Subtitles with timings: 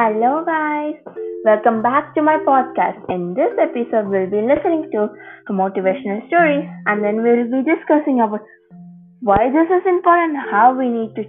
[0.00, 0.96] Hello, guys.
[1.44, 3.04] Welcome back to my podcast.
[3.12, 8.22] In this episode, we'll be listening to a motivational stories and then we'll be discussing
[8.24, 8.40] about
[9.20, 11.24] why this is important, how we need to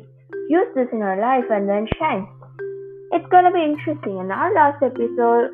[0.47, 2.23] use this in our life, and then shine.
[3.11, 4.23] It's gonna be interesting.
[4.23, 5.51] In our last episode,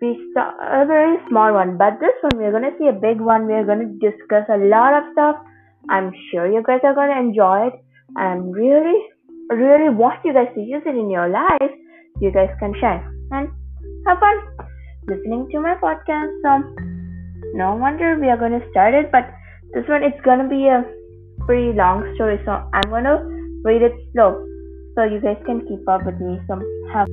[0.00, 3.50] we saw a very small one, but this one we're gonna see a big one.
[3.50, 5.42] We're gonna discuss a lot of stuff.
[5.88, 7.82] I'm sure you guys are gonna enjoy it.
[8.14, 8.98] And really,
[9.50, 11.74] really want you guys to use it in your life
[12.20, 13.00] you guys can share
[13.32, 13.48] and
[14.06, 14.36] have fun
[15.08, 16.30] listening to my podcast.
[16.42, 16.50] So,
[17.54, 19.32] no wonder we are going to start it, but
[19.74, 20.84] this one it's going to be a
[21.46, 23.18] pretty long story, so I'm going to
[23.64, 24.46] read it slow
[24.94, 26.38] so you guys can keep up with me.
[26.46, 26.60] So,
[26.92, 27.06] have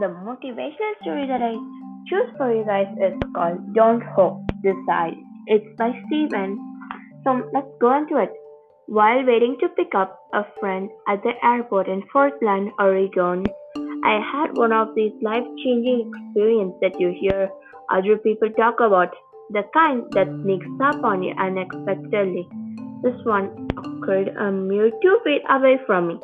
[0.00, 1.52] the motivational story that I
[2.08, 5.29] choose for you guys is called Don't Hope, Decide.
[5.46, 6.58] It's by Steven.
[7.24, 8.32] So let's go into it.
[8.86, 13.44] While waiting to pick up a friend at the airport in Portland, Oregon,
[14.04, 17.50] I had one of these life changing experiences that you hear
[17.90, 19.14] other people talk about,
[19.50, 22.46] the kind that sneaks up on you unexpectedly.
[23.02, 26.20] This one occurred a mere two feet away from me.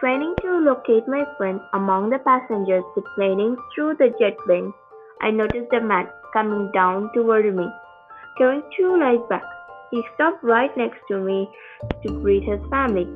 [0.00, 4.72] Training to locate my friend among the passengers deplaning through the jet wing,
[5.20, 7.68] I noticed a man coming down toward me
[8.36, 9.44] carrying two light bags.
[9.90, 11.48] He stopped right next to me
[12.02, 13.06] to greet his family.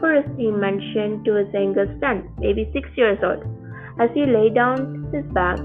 [0.00, 3.44] First, he mentioned to his youngest son, maybe six years old.
[3.98, 5.58] As he laid down his bag,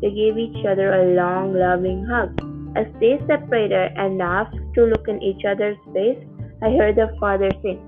[0.00, 2.36] they gave each other a long, loving hug.
[2.76, 6.18] As they separated and asked to look in each other's face,
[6.62, 7.78] I heard the father say,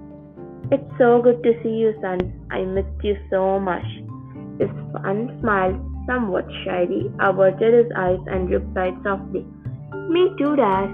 [0.72, 2.18] It's so good to see you, son.
[2.50, 3.86] I missed you so much.
[4.58, 9.44] His son smiled somewhat shyly, averted his eyes, and replied softly,
[10.08, 10.88] me too, Dad.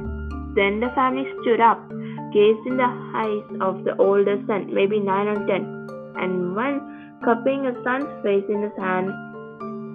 [0.55, 1.79] Then the family stood up,
[2.33, 5.65] gazed in the eyes of the older son, maybe nine or ten,
[6.17, 6.81] and when
[7.25, 9.13] cupping his son's face in his hand,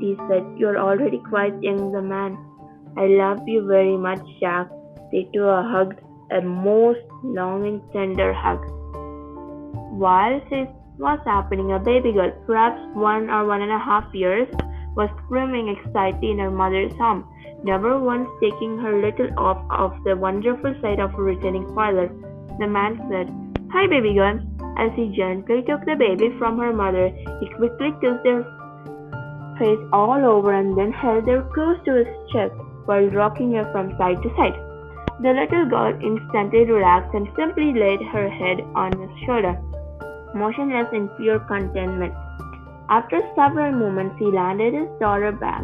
[0.01, 2.37] he said, You're already quite young, the man.
[2.97, 4.69] I love you very much, Jack.
[5.11, 5.99] They two hugged,
[6.31, 8.59] a most longing, tender hug.
[9.97, 14.47] While this was happening, a baby girl, perhaps one or one and a half years,
[14.95, 17.25] was screaming excitedly in her mother's arms
[17.63, 22.07] never once taking her little off of the wonderful sight of a returning father.
[22.59, 23.29] The man said,
[23.71, 24.39] Hi, baby girl.
[24.77, 27.09] As he gently took the baby from her mother,
[27.39, 28.43] he quickly kissed their
[29.59, 32.53] face all over and then held her close to his chest
[32.85, 34.57] while rocking her from side to side.
[35.21, 39.59] The little girl instantly relaxed and simply laid her head on his shoulder,
[40.33, 42.13] motionless in pure contentment.
[42.91, 45.63] After several moments, he landed his daughter back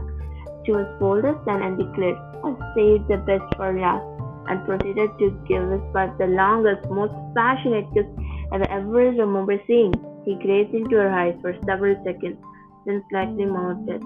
[0.66, 4.08] to his older son and declared, I saved the best for last,
[4.48, 8.08] and proceeded to give his wife the longest, most passionate kiss
[8.54, 9.92] I ever remember seeing.
[10.24, 12.40] He gazed into her eyes for several seconds,
[12.86, 14.02] then slightly mouthed,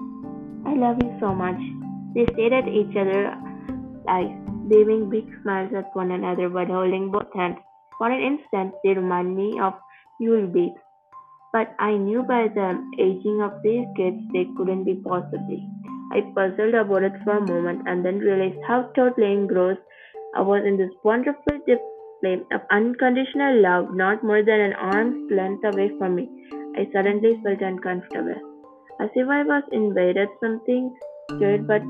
[0.66, 1.62] I love you so much.
[2.14, 3.38] They stared at each other's
[4.08, 4.34] eyes,
[4.66, 7.58] waving big smiles at one another while holding both hands.
[7.98, 9.74] For an instant, they reminded me of
[10.18, 10.81] Yule babes.
[11.52, 12.68] But I knew by the
[12.98, 15.68] aging of these kids they couldn't be possibly.
[16.12, 19.80] I puzzled about it for a moment and then realized how totally engrossed
[20.34, 25.64] I was in this wonderful display of unconditional love, not more than an arm's length
[25.64, 26.28] away from me.
[26.76, 28.40] I suddenly felt uncomfortable,
[29.00, 30.96] as if I was invaded something
[31.30, 31.82] scared, but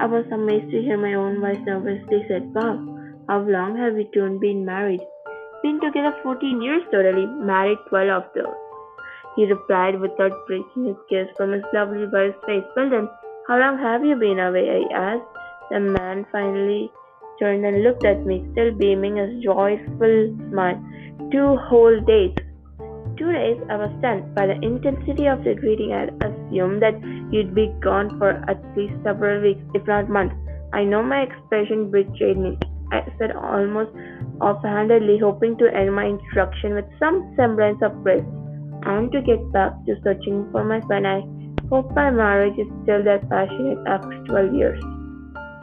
[0.00, 2.80] I was amazed to hear my own voice nervously said, Wow,
[3.28, 5.00] how long have we two been married?
[5.62, 8.61] Been together 14 years totally, married 12 of those.
[9.36, 12.64] He replied without breaking his gaze from his lovely wife's face.
[12.76, 13.08] Well then,
[13.48, 14.68] how long have you been away?
[14.68, 15.24] I asked.
[15.70, 16.92] The man finally
[17.38, 20.78] turned and looked at me, still beaming a joyful smile.
[21.32, 22.36] Two whole days.
[23.16, 25.92] Two days I was stunned by the intensity of the greeting.
[25.92, 27.00] I assumed that
[27.32, 30.34] you'd be gone for at least several weeks, if not months.
[30.72, 32.58] I know my expression betrayed me.
[32.92, 33.90] I said almost
[34.40, 38.24] offhandedly, hoping to end my introduction with some semblance of grace,
[38.84, 41.06] and to get back to searching for my friend.
[41.06, 41.22] I
[41.72, 44.80] Hope my marriage is still that passionate after 12 years.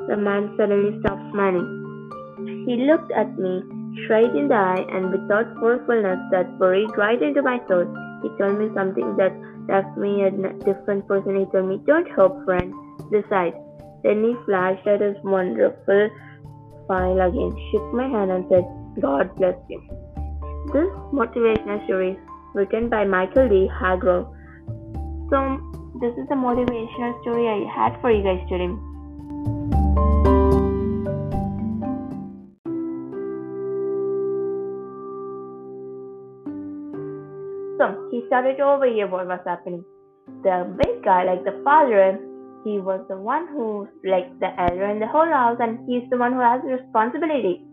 [0.10, 2.66] The man suddenly stopped smiling.
[2.66, 3.62] He looked at me
[4.06, 7.86] straight in the eye and without forcefulness that buried right into my soul,
[8.24, 9.38] he told me something that
[9.70, 10.32] left me a
[10.66, 11.38] different person.
[11.38, 12.74] He told me, Don't hope, friend,
[13.12, 13.54] decide.
[14.02, 16.10] Then he flashed at his wonderful
[16.88, 18.66] smile again, shook my hand, and said,
[19.00, 19.80] God bless you.
[20.74, 22.18] This motivational story
[22.54, 23.68] written by Michael D.
[23.72, 24.28] Hargrove.
[25.30, 25.60] So,
[26.02, 28.70] this is the motivational story I had for you guys today.
[37.78, 39.84] So, he started over here what was happening.
[40.44, 42.20] The big guy, like the father,
[42.66, 46.18] he was the one who, like the elder in the whole house, and he's the
[46.18, 47.64] one who has the responsibility.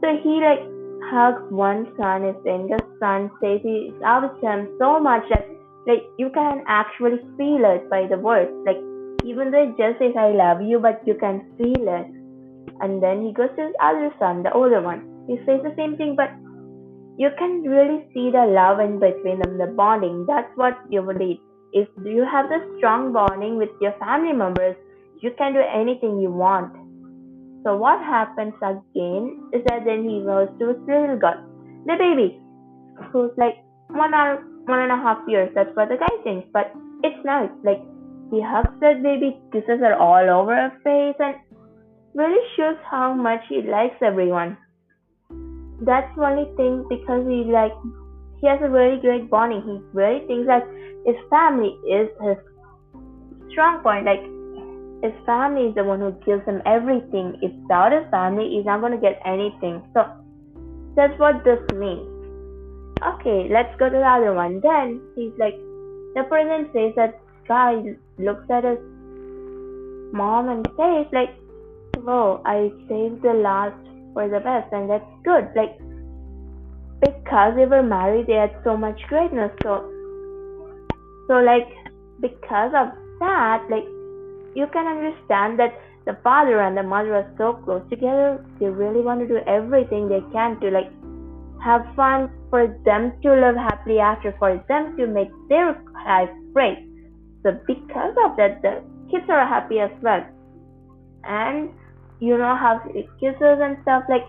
[0.00, 0.62] So, he, like,
[1.10, 5.46] hugs one son, his youngest son, says he loves him so much that
[5.86, 8.50] like you can actually feel it by the words.
[8.66, 8.80] Like
[9.24, 12.06] even though it just says I love you, but you can feel it.
[12.80, 15.06] And then he goes to his other son, the older one.
[15.26, 16.30] He says the same thing, but
[17.18, 20.24] you can really see the love in between them, the bonding.
[20.26, 21.40] That's what you will need.
[21.72, 24.76] If you have the strong bonding with your family members,
[25.20, 26.72] you can do anything you want.
[27.64, 31.36] So what happens again is that then he goes to his little girl,
[31.86, 32.40] the baby,
[33.12, 33.56] who's like
[33.88, 35.50] one or one and a half years.
[35.54, 36.48] That's what the guy thinks.
[36.52, 36.72] But
[37.02, 37.50] it's nice.
[37.64, 37.82] Like
[38.30, 41.36] he hugs that baby, kisses her all over her face, and
[42.14, 44.56] really shows how much he likes everyone
[45.82, 47.72] that's the only thing because he like
[48.40, 49.62] he has a very great bonding.
[49.62, 50.64] He really thinks that
[51.06, 52.36] his family is his
[53.52, 54.04] strong point.
[54.04, 54.20] Like
[55.02, 57.38] his family is the one who gives him everything.
[57.42, 59.82] If without his family, he's not gonna get anything.
[59.94, 60.06] So
[60.96, 62.08] that's what this means.
[63.02, 64.60] Okay, let's go to the other one.
[64.60, 65.56] Then he's like,
[66.14, 68.78] the person says that guy looks at his
[70.12, 71.32] mom and says like,
[71.96, 75.78] "Whoa, I saved the last for the best and that's good like
[77.00, 79.88] because they were married they had so much greatness so
[81.28, 81.68] so like
[82.20, 82.88] because of
[83.20, 83.86] that like
[84.54, 89.00] you can understand that the father and the mother are so close together they really
[89.00, 90.90] want to do everything they can to like
[91.62, 96.78] have fun for them to live happily after for them to make their life great.
[97.42, 100.24] So because of that the kids are happy as well.
[101.24, 101.70] And
[102.18, 102.80] you know how
[103.20, 104.24] kisses and stuff like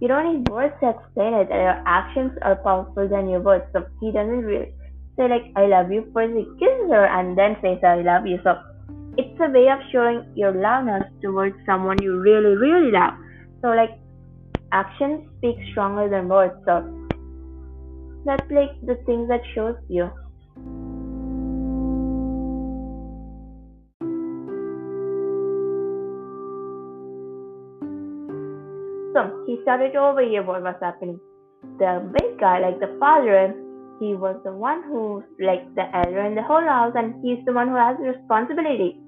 [0.00, 1.48] you don't need words to explain it.
[1.48, 3.64] Your actions are powerful than your words.
[3.72, 4.72] So he doesn't really
[5.16, 8.38] say like i love you first he kisses her and then says i love you.
[8.44, 8.56] So
[9.16, 13.14] it's a way of showing your loveness towards someone you really really love
[13.62, 13.98] so like
[14.72, 16.82] actions speak stronger than words so
[18.24, 20.10] that's like the thing that shows you
[29.14, 31.20] So he started to overhear what was happening.
[31.78, 33.54] The big guy, like the father,
[34.00, 37.52] he was the one who, like the elder in the whole house, and he's the
[37.52, 39.03] one who has the responsibility.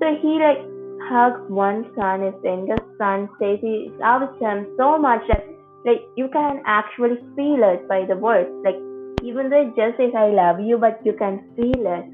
[0.00, 0.62] So he like
[1.10, 5.44] hugs one son, his youngest son, says he loves him so much that
[5.84, 8.50] like you can actually feel it by the words.
[8.64, 8.78] Like
[9.22, 12.06] even though it just says I love you, but you can feel it.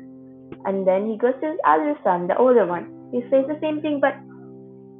[0.64, 2.88] And then he goes to his other son, the older one.
[3.12, 4.14] He says the same thing, but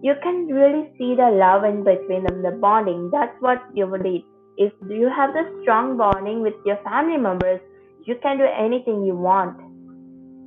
[0.03, 3.11] you can really see the love in between them, the bonding.
[3.11, 4.25] That's what you will need.
[4.59, 7.61] If you have the strong bonding with your family members,
[8.05, 9.57] you can do anything you want.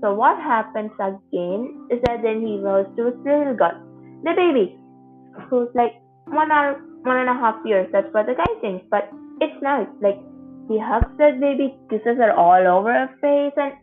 [0.02, 3.76] So what happens again is that then he goes to his little girl,
[4.24, 4.78] the baby,
[5.50, 5.94] who's like
[6.28, 7.90] one or one and a half years.
[7.92, 8.86] That's what the guy thinks.
[8.92, 9.10] But
[9.42, 9.88] it's nice.
[10.02, 10.20] Like
[10.68, 13.74] he hugs that baby, kisses her all over her face, and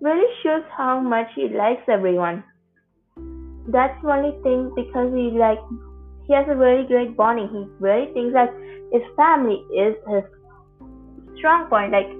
[0.00, 2.42] really shows how much he likes everyone
[3.68, 5.58] that's the only thing because he like
[6.26, 7.48] he has a very great bonding.
[7.48, 8.50] He really thinks that
[8.92, 10.24] his family is his
[11.38, 11.92] strong point.
[11.92, 12.10] Like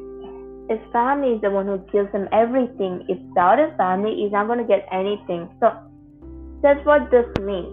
[0.68, 3.04] his family is the one who gives him everything.
[3.08, 5.48] If without his family, he's not gonna get anything.
[5.60, 5.72] So
[6.62, 7.72] that's what this means.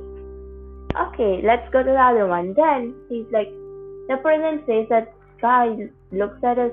[0.95, 2.53] Okay, let's go to the other one.
[2.53, 3.49] Then he's like,
[4.09, 6.71] the person says that guy looks at his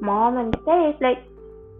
[0.00, 1.22] mom and says like,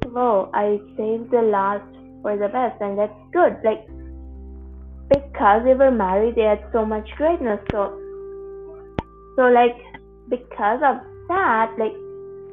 [0.04, 3.86] "Whoa, I saved the last for the best and that's good like
[5.08, 7.96] because they were married they had so much greatness so
[9.36, 9.78] so like
[10.28, 10.96] because of
[11.28, 11.94] that like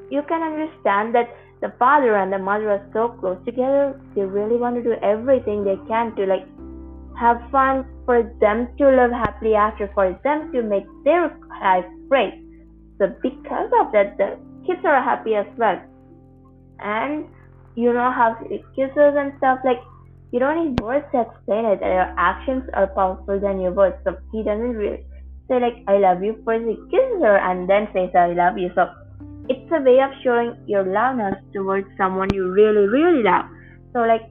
[0.10, 1.30] you can understand that
[1.62, 4.00] the father and the mother are so close together.
[4.16, 6.46] They really want to do everything they can to like
[7.18, 12.34] have fun for them to live happily after for them to make their life great.
[13.00, 15.82] So because of that the kids are happy as well.
[16.80, 17.26] And
[17.76, 18.38] you know how
[18.76, 19.80] kisses and stuff like
[20.32, 21.80] you don't need words to explain it.
[21.82, 23.96] Your actions are powerful than your words.
[24.04, 25.06] So he doesn't really
[25.48, 28.72] say like i love you first he kisses her and then says i love you.
[28.76, 28.88] So
[29.66, 33.46] it's a way of showing your loveness towards someone you really really love.
[33.94, 34.30] So like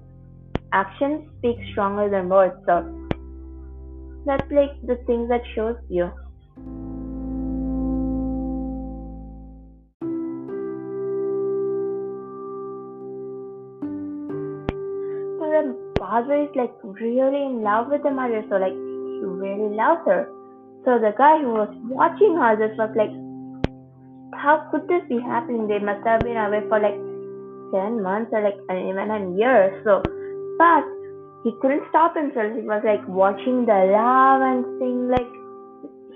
[0.73, 2.55] actions speak stronger than words.
[2.67, 2.87] So
[4.27, 6.11] that's like the thing that shows you.
[15.39, 19.75] So, the father is like really in love with the mother, so like he really
[19.75, 20.31] loves her.
[20.85, 23.24] So the guy who was watching her just was like
[24.37, 25.67] how could this be happening?
[25.67, 26.99] They must have been away for like
[27.73, 29.95] 10 months or like even a year or so.
[30.59, 30.85] But
[31.45, 32.55] he couldn't stop himself.
[32.55, 35.29] He was like watching the love and seeing like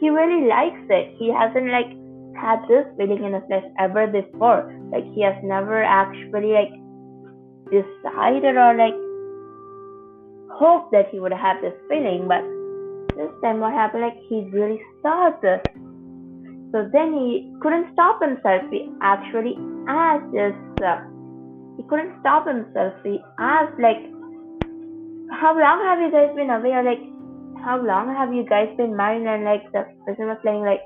[0.01, 1.15] he really likes it.
[1.19, 1.91] He hasn't like
[2.39, 4.71] had this feeling in his life ever before.
[4.93, 6.73] Like he has never actually like
[7.69, 8.97] decided or like
[10.55, 12.43] hoped that he would have this feeling, but
[13.17, 15.61] this time what happened like he really saw this.
[16.73, 18.63] So then he couldn't stop himself.
[18.71, 19.57] He actually
[19.89, 20.55] asked this.
[20.85, 21.01] Uh,
[21.77, 22.93] he couldn't stop himself.
[23.05, 24.05] He asked like
[25.31, 27.05] how long have you guys been away or like
[27.65, 30.83] how long have you guys been married and like the person was saying like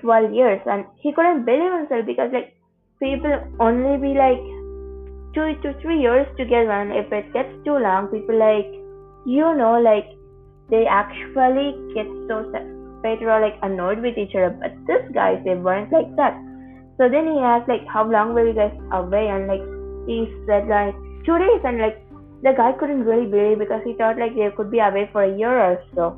[0.00, 2.54] 12 years and he couldn't believe himself because like
[3.00, 4.42] people only be like
[5.34, 8.70] two to three years together and if it gets too long people like
[9.26, 10.06] you know like
[10.70, 12.42] they actually get so
[13.04, 16.32] separated or like annoyed with each other but this guys they weren't like that
[16.96, 19.64] so then he asked like how long were you guys away and like
[20.08, 20.94] he said like
[21.26, 22.00] two days and like
[22.42, 25.36] the guy couldn't really believe because he thought like they could be away for a
[25.36, 26.12] year or so.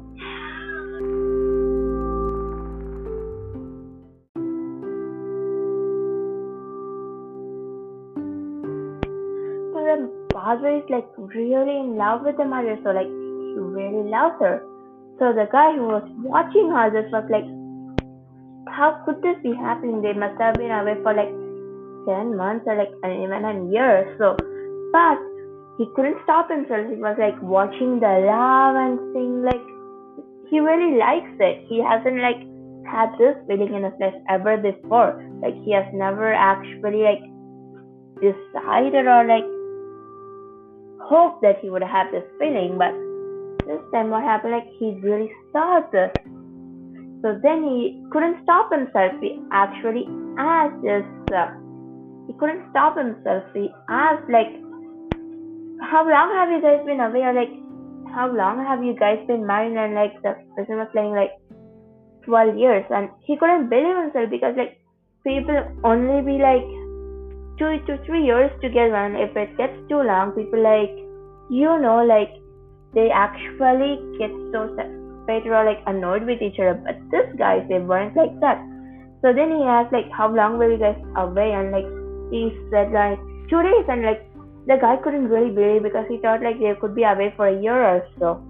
[9.72, 14.10] So the father is like really in love with the mother, so like he really
[14.10, 14.75] loves her.
[15.18, 17.48] So the guy who was watching all this was like,
[18.68, 20.02] how could this be happening?
[20.02, 21.32] They must have been away for like
[22.04, 24.36] 10 months or like even a year or so.
[24.92, 25.16] But
[25.78, 26.84] he couldn't stop himself.
[26.92, 29.64] He was like watching the love and seeing like
[30.52, 31.64] he really likes it.
[31.68, 32.44] He hasn't like
[32.84, 35.16] had this feeling in his life ever before.
[35.40, 37.24] Like he has never actually like
[38.20, 39.48] decided or like
[41.08, 42.92] hoped that he would have this feeling, but
[43.66, 46.10] this time what happened like he really started.
[47.22, 49.12] So then he couldn't stop himself.
[49.20, 50.06] He actually
[50.38, 51.04] asked this.
[51.34, 51.50] Uh,
[52.26, 53.44] he couldn't stop himself.
[53.54, 54.52] He asked like
[55.80, 57.52] how long have you guys been away or like
[58.14, 61.32] how long have you guys been married and like the person was saying like
[62.24, 64.80] 12 years and he couldn't believe himself because like
[65.24, 66.64] people only be like
[67.58, 70.94] two to three years together and if it gets too long people like
[71.50, 72.32] you know like
[72.96, 74.66] they actually get so
[75.44, 78.58] or like annoyed with each other but this guys they weren't like that.
[79.22, 81.52] So then he asked like how long were you guys away?
[81.52, 81.88] And like
[82.32, 83.18] he said like
[83.50, 83.86] two days.
[83.88, 84.22] And like
[84.66, 87.60] the guy couldn't really believe because he thought like they could be away for a
[87.60, 88.40] year or so.